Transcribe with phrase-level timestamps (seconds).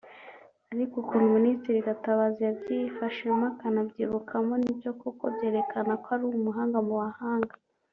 [0.73, 6.95] Ariko ukuntu Ministre Gatabazi yabyifashemo akanabyikuramo ni byo koko byerekanaga ko ari umuhanga mu mu
[7.05, 7.55] bahanga